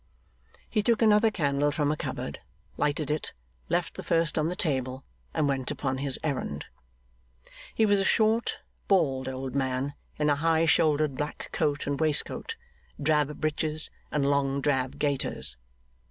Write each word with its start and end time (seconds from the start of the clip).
He 0.67 0.81
took 0.81 1.03
another 1.03 1.29
candle 1.29 1.69
from 1.69 1.91
a 1.91 1.95
cupboard, 1.95 2.39
lighted 2.75 3.11
it, 3.11 3.33
left 3.69 3.93
the 3.93 4.01
first 4.01 4.35
on 4.35 4.47
the 4.47 4.55
table, 4.55 5.03
and 5.31 5.47
went 5.47 5.69
upon 5.69 5.99
his 5.99 6.17
errand. 6.23 6.65
He 7.75 7.85
was 7.85 7.99
a 7.99 8.03
short, 8.03 8.57
bald 8.87 9.27
old 9.29 9.53
man, 9.53 9.93
in 10.17 10.31
a 10.31 10.35
high 10.37 10.65
shouldered 10.65 11.13
black 11.17 11.49
coat 11.51 11.85
and 11.85 11.99
waistcoat, 11.99 12.55
drab 12.99 13.39
breeches, 13.39 13.91
and 14.11 14.25
long 14.27 14.59
drab 14.59 14.97
gaiters. 14.97 15.55